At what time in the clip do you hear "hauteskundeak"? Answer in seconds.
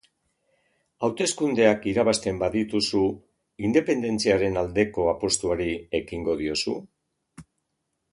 1.07-1.83